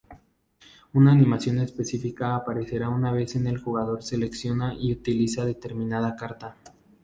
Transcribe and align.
Una 0.93 1.11
animación 1.11 1.59
especifica 1.59 2.35
aparecerá 2.35 2.89
una 2.89 3.11
vez 3.11 3.33
que 3.33 3.37
el 3.47 3.59
jugador 3.59 4.01
selecciona 4.01 4.73
y 4.73 4.91
utiliza 4.93 5.45
determinada 5.45 6.15
Carta. 6.15 6.55